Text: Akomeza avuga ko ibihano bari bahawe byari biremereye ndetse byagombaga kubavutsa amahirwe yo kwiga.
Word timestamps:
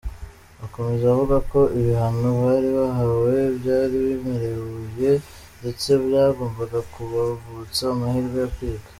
Akomeza 0.65 1.03
avuga 1.13 1.37
ko 1.51 1.59
ibihano 1.79 2.27
bari 2.43 2.69
bahawe 2.79 3.33
byari 3.57 3.95
biremereye 4.03 5.11
ndetse 5.59 5.89
byagombaga 6.05 6.79
kubavutsa 6.93 7.81
amahirwe 7.93 8.37
yo 8.43 8.49
kwiga. 8.55 8.87